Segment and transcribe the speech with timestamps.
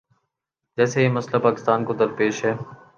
[0.77, 2.53] جیسے یہ مسئلہ پاکستان کو درپیش ہے۔